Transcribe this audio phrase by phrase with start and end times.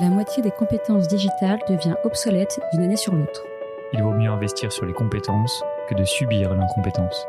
[0.00, 3.42] la moitié des compétences digitales devient obsolète d'une année sur l'autre.
[3.92, 7.26] Il vaut mieux investir sur les compétences que de subir l'incompétence.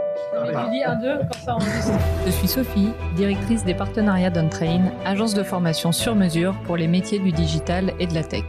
[2.26, 7.20] Je suis Sophie, directrice des partenariats d'OnTrain, agence de formation sur mesure pour les métiers
[7.20, 8.44] du digital et de la tech.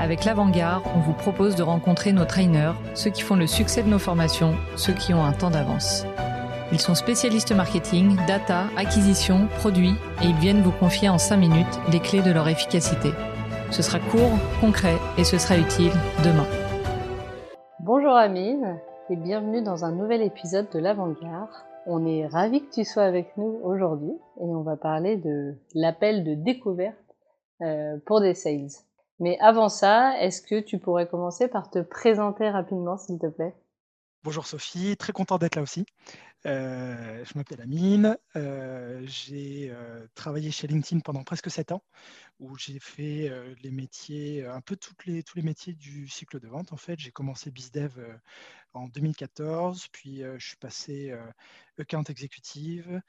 [0.00, 3.88] Avec l'Avant-Garde, on vous propose de rencontrer nos trainers, ceux qui font le succès de
[3.88, 6.06] nos formations, ceux qui ont un temps d'avance.
[6.72, 11.80] Ils sont spécialistes marketing, data, acquisition, produits et ils viennent vous confier en 5 minutes
[11.92, 13.12] les clés de leur efficacité.
[13.74, 15.90] Ce sera court, concret et ce sera utile
[16.22, 16.46] demain.
[17.80, 18.78] Bonjour Amine
[19.10, 21.50] et bienvenue dans un nouvel épisode de l'Avant-Garde.
[21.86, 26.22] On est ravis que tu sois avec nous aujourd'hui et on va parler de l'appel
[26.22, 26.94] de découverte
[27.62, 28.70] euh, pour des sales.
[29.18, 33.56] Mais avant ça, est-ce que tu pourrais commencer par te présenter rapidement, s'il te plaît?
[34.24, 35.84] Bonjour Sophie, très content d'être là aussi.
[36.46, 41.84] Euh, je m'appelle Amine, euh, j'ai euh, travaillé chez LinkedIn pendant presque sept ans,
[42.38, 43.30] où j'ai fait
[43.62, 46.72] les métiers, un peu tous les métiers du cycle de vente.
[46.72, 48.00] En fait, j'ai commencé BizDev
[48.72, 51.14] en 2014, puis je suis passé
[51.78, 53.02] account exécutive,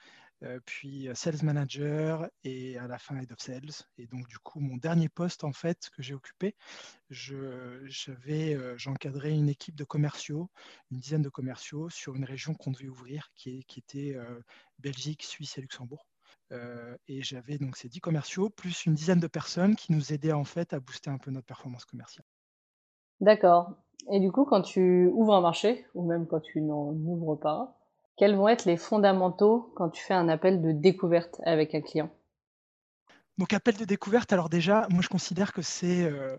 [0.66, 3.86] puis euh, sales manager et à la fin head of sales.
[3.97, 6.55] Et donc du coup, mon dernier poste en fait que j'ai occupé,
[7.09, 10.50] j'avais, euh, j'encadrais une équipe de commerciaux,
[10.92, 14.16] une dizaine de commerciaux sur une région qu'on devait ouvrir, qui, qui était
[14.80, 16.08] Belgique, Suisse et Luxembourg.
[17.08, 20.45] et j'avais donc ces dix commerciaux plus une dizaine de personnes qui nous aidaient en
[20.45, 22.25] fait à booster un peu notre performance commerciale.
[23.22, 23.73] D'accord.
[24.11, 27.77] Et du coup, quand tu ouvres un marché, ou même quand tu n'en ouvres pas,
[28.17, 32.09] quels vont être les fondamentaux quand tu fais un appel de découverte avec un client?
[33.38, 36.38] Donc appel de découverte, alors déjà, moi je considère que c'est euh,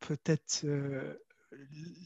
[0.00, 1.18] peut-être euh,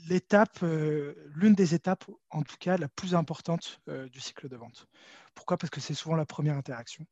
[0.09, 3.81] l'étape, euh, l'une des étapes, en tout cas la plus importante
[4.13, 4.87] du cycle de vente.
[5.35, 5.57] Pourquoi?
[5.57, 7.05] Parce que c'est souvent la première interaction.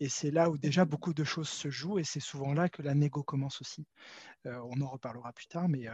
[0.00, 2.82] Et c'est là où déjà beaucoup de choses se jouent et c'est souvent là que
[2.82, 3.86] la négo commence aussi.
[4.44, 5.86] on en reparlera plus tard, mais,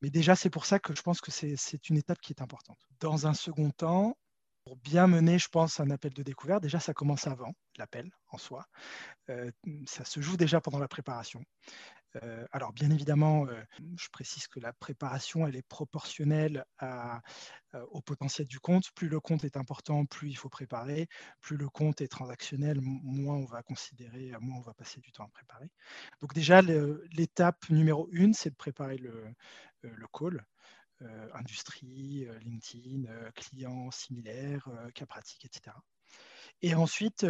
[0.00, 2.78] mais déjà c'est pour ça que je pense que c'est une étape qui est importante.
[3.00, 4.16] Dans un second temps,
[4.64, 8.38] pour bien mener, je pense, un appel de découverte, déjà, ça commence avant l'appel en
[8.38, 8.66] soi.
[9.30, 9.50] Euh,
[9.86, 11.42] ça se joue déjà pendant la préparation.
[12.22, 13.62] Euh, alors, bien évidemment, euh,
[13.96, 16.64] je précise que la préparation, elle est proportionnelle
[17.92, 18.90] au potentiel du compte.
[18.94, 21.06] Plus le compte est important, plus il faut préparer.
[21.40, 25.24] Plus le compte est transactionnel, moins on va considérer, moins on va passer du temps
[25.24, 25.70] à préparer.
[26.20, 29.32] Donc déjà, l'étape numéro une, c'est de préparer le,
[29.82, 30.44] le call.
[31.02, 35.74] Euh, industrie, euh, LinkedIn, euh, clients similaires, cas pratiques, etc.
[36.60, 37.26] Et ensuite,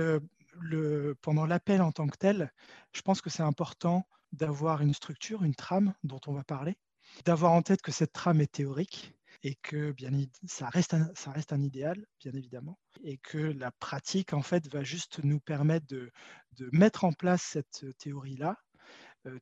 [1.20, 2.52] pendant l'appel en tant que tel,
[2.92, 6.76] je pense que c'est important d'avoir une structure, une trame dont on va parler,
[7.24, 9.14] d'avoir en tête que cette trame est théorique
[9.44, 10.10] et que bien,
[10.46, 14.66] ça, reste un, ça reste un idéal, bien évidemment, et que la pratique, en fait,
[14.72, 16.10] va juste nous permettre de,
[16.56, 18.56] de mettre en place cette théorie-là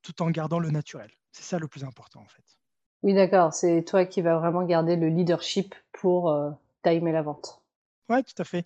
[0.02, 1.10] tout en gardant le naturel.
[1.32, 2.58] C'est ça le plus important, en fait.
[3.02, 3.54] Oui, d'accord.
[3.54, 6.50] C'est toi qui vas vraiment garder le leadership pour euh,
[6.82, 7.62] timer la vente.
[8.08, 8.64] Oui, tout à fait.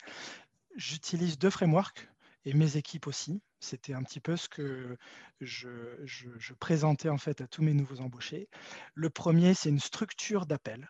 [0.76, 2.08] J'utilise deux frameworks
[2.44, 3.40] et mes équipes aussi.
[3.60, 4.96] C'était un petit peu ce que
[5.40, 8.48] je, présentais en fait à tous mes nouveaux embauchés.
[8.94, 10.88] Le premier, c'est une structure d'appel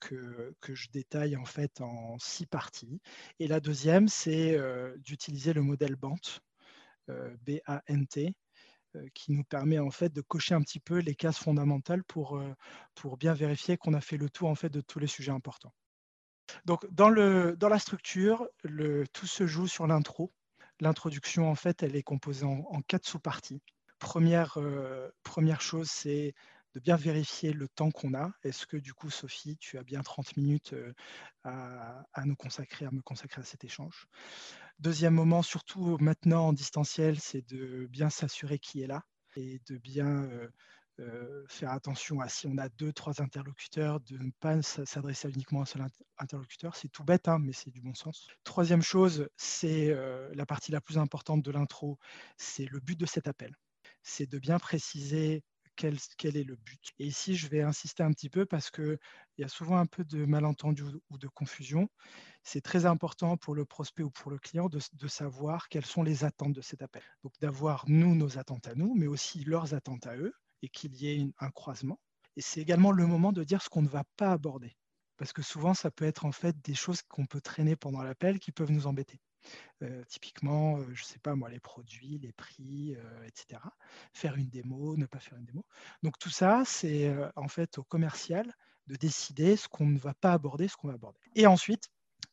[0.00, 3.00] que, je détaille en fait en six parties.
[3.40, 6.40] Et la deuxième, c'est euh, d'utiliser le modèle BANT,
[7.10, 8.34] euh, B-A-N-T,
[9.14, 12.54] qui nous permet en fait de cocher un petit peu les cases fondamentales pour, euh,
[12.94, 15.72] pour bien vérifier qu'on a fait le tour en fait de tous les sujets importants.
[16.64, 18.48] Donc dans, la structure,
[19.12, 20.32] tout se joue sur l'intro.
[20.80, 23.62] L'introduction en fait, elle est composée en, quatre sous-parties.
[23.98, 26.34] Première, euh, première chose, c'est
[26.76, 28.30] de bien vérifier le temps qu'on a.
[28.42, 30.74] Est-ce que du coup, Sophie, tu as bien 30 minutes
[31.42, 34.06] à, à, nous consacrer, à me consacrer à cet échange?
[34.78, 39.04] Deuxième moment, surtout maintenant en distanciel, c'est de bien s'assurer qui est là
[39.36, 40.48] et de bien euh,
[41.00, 45.60] euh, faire attention à si on a deux, trois interlocuteurs, de ne pas s'adresser uniquement
[45.60, 45.86] à un seul
[46.18, 46.76] interlocuteur.
[46.76, 48.28] C'est tout bête, hein, mais c'est du bon sens.
[48.44, 51.98] Troisième chose, c'est euh, la partie la plus importante de l'intro,
[52.36, 53.56] c'est le but de cet appel.
[54.02, 55.42] C'est de bien préciser
[55.76, 55.96] quel,
[56.36, 56.92] est le but.
[56.98, 58.98] Et ici, je vais insister un petit peu parce qu'il
[59.38, 61.88] y a souvent un peu de malentendu ou de confusion
[62.46, 66.22] c'est très important pour le prospect ou pour le client de, savoir quelles sont les
[66.22, 67.02] attentes de cet appel.
[67.24, 70.32] Donc d'avoir nous nos attentes à nous, mais aussi leurs attentes à eux,
[70.62, 71.98] et qu'il y ait un croisement.
[72.36, 74.76] Et c'est également le moment de dire ce qu'on ne va pas aborder.
[75.16, 78.38] Parce que souvent, ça peut être en fait des choses qu'on peut traîner pendant l'appel
[78.38, 79.18] qui peuvent nous embêter.
[79.82, 83.60] Euh, typiquement, euh, je ne sais pas moi, les produits, les prix, euh, etc.
[84.12, 85.64] Faire une démo, ne pas faire une démo.
[86.02, 88.52] Donc tout ça, c'est en fait au commercial
[88.86, 91.18] de décider ce qu'on ne va pas aborder, ce qu'on va aborder.
[91.34, 91.90] Et ensuite,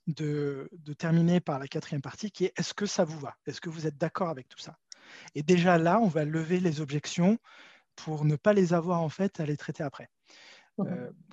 [0.07, 3.35] de, terminer par la quatrième partie qui est est-ce que ça vous va?
[3.45, 4.77] Est-ce que vous êtes d'accord avec tout ça?
[5.35, 7.37] Et déjà là, on va lever les objections
[7.95, 10.09] pour ne pas les avoir en fait à les traiter après.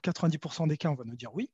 [0.02, 1.50] 90% des cas, on va nous dire oui,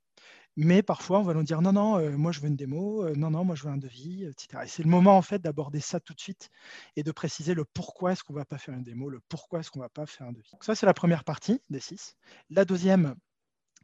[0.57, 3.15] mais parfois, on va nous dire non, non, euh, moi je veux une démo, euh,
[3.15, 4.63] non, non, moi je veux un devis, etc.
[4.65, 6.51] Et c'est le moment en fait d'aborder ça tout de suite
[6.97, 9.61] et de préciser le pourquoi est-ce qu'on ne va pas faire une démo, le pourquoi
[9.61, 10.51] est-ce qu'on ne va pas faire un devis.
[10.53, 12.17] Donc ça, c'est la première partie des six.
[12.49, 13.15] La deuxième,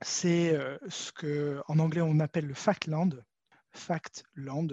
[0.00, 3.10] c'est euh, ce qu'en anglais on appelle le fact land.
[3.72, 4.68] Fact land.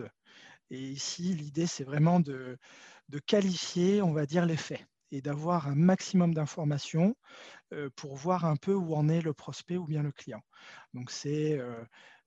[0.72, 2.58] Et ici, l'idée, c'est vraiment de
[3.26, 7.16] qualifier, on va dire, les faits et d'avoir un maximum d'informations
[7.96, 10.42] pour voir un peu où en est le prospect ou bien le client.
[10.94, 11.60] Donc c'est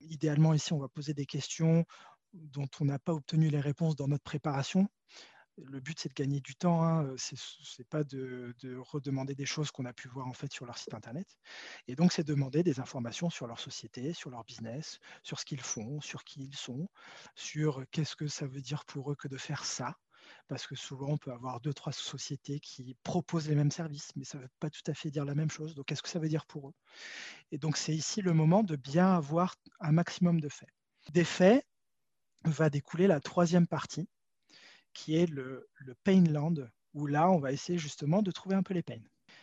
[0.01, 1.85] idéalement ici, on va poser des questions
[2.33, 4.87] dont on n'a pas obtenu les réponses dans notre préparation.
[5.57, 7.13] Le but, c'est de gagner du temps, hein.
[7.15, 7.35] ce
[7.77, 10.95] n'est pas de, redemander des choses qu'on a pu voir en fait sur leur site
[10.95, 11.27] internet.
[11.87, 15.61] Et donc, c'est demander des informations sur leur société, sur leur business, sur ce qu'ils
[15.61, 16.87] font, sur qui ils sont,
[17.35, 19.95] sur qu'est-ce que ça veut dire pour eux que de faire ça,
[20.47, 24.23] parce que souvent on peut avoir deux, trois sociétés qui proposent les mêmes services, mais
[24.23, 25.75] ça ne veut pas tout à fait dire la même chose.
[25.75, 26.73] Donc, qu'est-ce que ça veut dire pour eux?
[27.51, 30.69] Et donc, c'est ici le moment de bien avoir un maximum de faits.
[31.11, 31.65] Des faits
[32.45, 34.07] va découler la troisième partie,
[34.93, 36.55] qui est le, le pain land,
[36.93, 39.01] où là, on va essayer justement de trouver un peu les pains.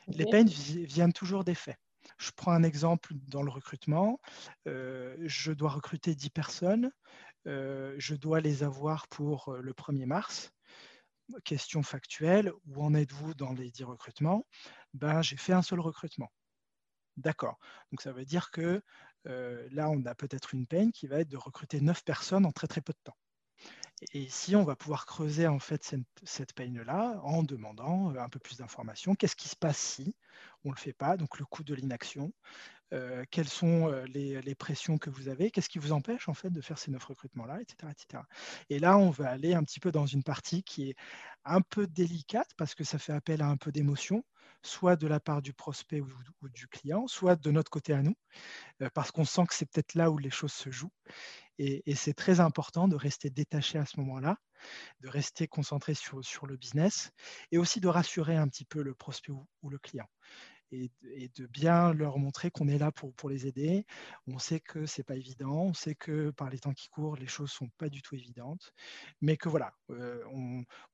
[0.09, 1.79] Les pains viennent toujours des faits.
[2.19, 4.21] Je prends un exemple dans le recrutement.
[4.67, 6.91] Euh, je dois recruter 10 personnes.
[7.47, 10.53] Euh, je dois les avoir pour euh, le 1er mars
[11.45, 14.47] question factuelle, où en êtes-vous dans les 10 recrutements?
[14.95, 16.31] Ben, J'ai fait un seul recrutement.
[17.17, 17.59] D'accord.
[17.91, 18.83] Donc ça veut dire que
[19.27, 22.53] euh, là, on a peut-être une peine qui va être de recruter 9 personnes en
[22.53, 23.17] très très peu de temps.
[24.13, 25.95] Et ici, on va pouvoir creuser en fait
[26.25, 29.15] cette, peine-là en demandant euh, un peu plus d'informations.
[29.15, 30.17] Qu'est-ce qui se passe si
[30.65, 32.33] on ne le fait pas Donc le coût de l'inaction,
[32.93, 36.61] euh, quelles sont euh, les, pressions que vous avez, qu'est-ce qui vous empêche en de
[36.61, 38.23] faire ces neuf recrutements-là, etc., etc.
[38.71, 40.97] Et là, on va aller un petit peu dans une partie qui est
[41.45, 44.25] un peu délicate parce que ça fait appel à un peu d'émotion,
[44.63, 48.17] soit de la part du prospect ou, du client, soit de notre côté à nous,
[48.95, 50.93] parce qu'on sent que c'est peut-être là où les choses se jouent.
[51.63, 54.39] Et, c'est très important de rester détaché à ce moment-là,
[55.01, 57.11] de rester concentré sur, sur, le business
[57.53, 60.09] et aussi de rassurer un petit peu le prospect ou le client
[60.73, 60.91] et,
[61.37, 63.85] de bien leur montrer qu'on est là pour, pour les aider.
[64.27, 67.17] On sait que ce n'est pas évident, on sait que par les temps qui courent,
[67.17, 68.73] les choses ne sont pas du tout évidentes,
[69.21, 70.23] mais que voilà, euh,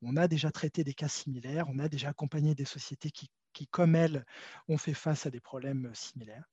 [0.03, 3.67] on, a déjà traité des cas similaires, on a déjà accompagné des sociétés qui, qui,
[3.67, 4.27] comme elles,
[4.69, 6.45] ont fait face à des problèmes similaires.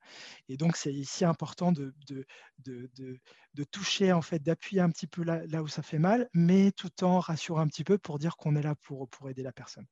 [0.48, 2.26] Et donc, c'est ici important de, de,
[2.60, 2.90] de,
[3.54, 6.72] de, toucher, en fait, d'appuyer un petit peu là, là où ça fait mal, mais
[6.72, 9.52] tout en rassurant un petit peu pour dire qu'on est là pour, pour aider la
[9.52, 9.86] personne.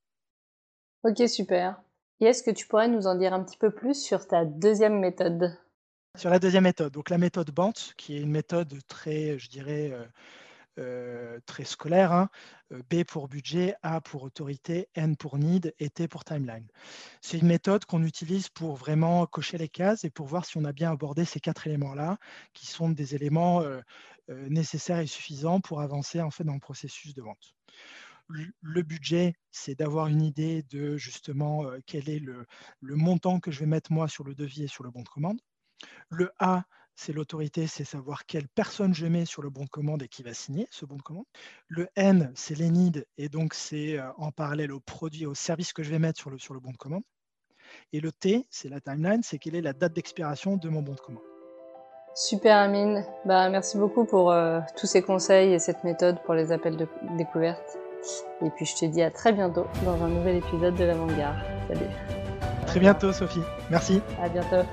[1.03, 1.81] Ok, super.
[2.21, 4.99] Et est-ce que tu pourrais nous en dire un petit peu plus sur ta deuxième
[4.99, 5.57] méthode?
[6.17, 9.91] Sur la deuxième méthode, donc la méthode BANT, qui est une méthode très, je dirais,
[9.91, 10.05] euh, euh,
[11.45, 12.11] très scolaire.
[12.11, 12.29] Hein.
[12.71, 16.67] Euh, B pour budget, A pour autorité, N pour need et T pour timeline.
[17.21, 20.65] C'est une méthode qu'on utilise pour vraiment cocher les cases et pour voir si on
[20.65, 22.17] a bien abordé ces quatre éléments-là,
[22.53, 23.63] qui sont des éléments
[24.29, 27.53] nécessaires et suffisants pour avancer en fait dans le processus de vente
[28.61, 32.45] le budget, c'est d'avoir une idée de justement euh, quel est le,
[32.81, 35.39] montant que je vais mettre moi sur le devis et sur le bon de commande.
[36.09, 36.63] Le A,
[36.95, 40.23] c'est l'autorité, c'est savoir quelle personne je mets sur le bon de commande et qui
[40.23, 41.25] va signer ce bon de commande.
[41.67, 45.73] Le N, c'est les needs, et donc c'est euh, en parallèle au produit, au service
[45.73, 47.03] que je vais mettre sur le, sur le bon de commande.
[47.93, 50.93] Et le T, c'est la timeline, c'est quelle est la date d'expiration de mon bon
[50.93, 51.23] de commande.
[52.13, 56.51] Super Amine, bah, merci beaucoup pour euh, tous ces conseils et cette méthode pour les
[56.51, 56.87] appels de
[57.17, 57.77] découverte.
[58.41, 61.37] Et puis je te dis à très bientôt dans un nouvel épisode de l'Avant-Garde.
[61.67, 61.85] Salut.
[62.67, 63.43] très bientôt Sophie.
[63.69, 64.01] Merci.
[64.21, 64.67] À bientôt.